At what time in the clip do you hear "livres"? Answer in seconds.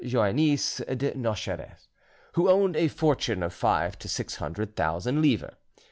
5.21-5.53